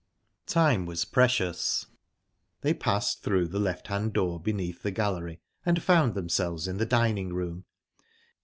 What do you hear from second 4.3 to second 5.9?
beneath the gallery, and